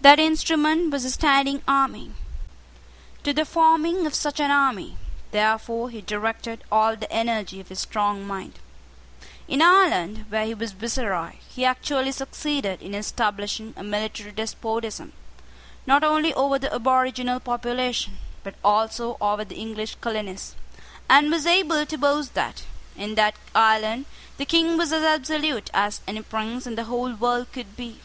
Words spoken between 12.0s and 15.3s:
succeeded in establishing a military despotism,